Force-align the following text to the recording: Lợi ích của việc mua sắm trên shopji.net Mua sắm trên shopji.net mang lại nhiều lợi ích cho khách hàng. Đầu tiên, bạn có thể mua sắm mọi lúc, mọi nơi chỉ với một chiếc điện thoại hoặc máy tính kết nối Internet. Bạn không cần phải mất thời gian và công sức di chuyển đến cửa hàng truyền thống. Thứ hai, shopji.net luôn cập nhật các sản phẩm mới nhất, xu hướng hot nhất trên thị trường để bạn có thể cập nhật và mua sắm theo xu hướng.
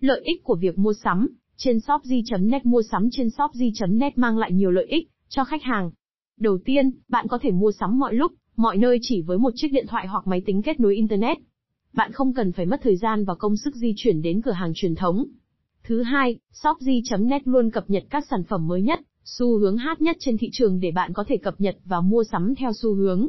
Lợi 0.00 0.20
ích 0.24 0.44
của 0.44 0.56
việc 0.56 0.78
mua 0.78 0.92
sắm 0.92 1.28
trên 1.56 1.76
shopji.net 1.76 2.66
Mua 2.66 2.82
sắm 2.82 3.08
trên 3.12 3.28
shopji.net 3.28 4.18
mang 4.18 4.38
lại 4.38 4.52
nhiều 4.52 4.70
lợi 4.70 4.86
ích 4.86 5.08
cho 5.28 5.44
khách 5.44 5.62
hàng. 5.62 5.90
Đầu 6.38 6.58
tiên, 6.64 6.90
bạn 7.08 7.26
có 7.28 7.38
thể 7.42 7.50
mua 7.50 7.72
sắm 7.72 7.98
mọi 7.98 8.14
lúc, 8.14 8.32
mọi 8.56 8.76
nơi 8.76 8.98
chỉ 9.02 9.22
với 9.22 9.38
một 9.38 9.50
chiếc 9.54 9.68
điện 9.72 9.86
thoại 9.88 10.06
hoặc 10.06 10.26
máy 10.26 10.42
tính 10.46 10.62
kết 10.62 10.80
nối 10.80 10.96
Internet. 10.96 11.38
Bạn 11.92 12.12
không 12.12 12.34
cần 12.34 12.52
phải 12.52 12.66
mất 12.66 12.80
thời 12.82 12.96
gian 12.96 13.24
và 13.24 13.34
công 13.34 13.56
sức 13.56 13.74
di 13.74 13.94
chuyển 13.96 14.22
đến 14.22 14.42
cửa 14.42 14.52
hàng 14.52 14.72
truyền 14.74 14.94
thống. 14.94 15.26
Thứ 15.84 16.02
hai, 16.02 16.38
shopji.net 16.52 17.42
luôn 17.44 17.70
cập 17.70 17.90
nhật 17.90 18.04
các 18.10 18.26
sản 18.30 18.44
phẩm 18.44 18.66
mới 18.66 18.82
nhất, 18.82 19.00
xu 19.24 19.58
hướng 19.58 19.76
hot 19.76 20.00
nhất 20.00 20.16
trên 20.20 20.38
thị 20.38 20.48
trường 20.52 20.80
để 20.80 20.90
bạn 20.90 21.12
có 21.12 21.24
thể 21.28 21.36
cập 21.36 21.60
nhật 21.60 21.76
và 21.84 22.00
mua 22.00 22.24
sắm 22.24 22.54
theo 22.54 22.72
xu 22.72 22.94
hướng. 22.94 23.28